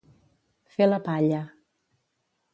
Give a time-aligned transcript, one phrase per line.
[0.77, 1.43] Fer la palla.